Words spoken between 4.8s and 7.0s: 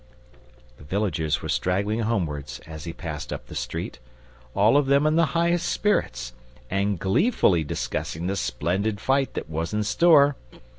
them in the highest spirits, and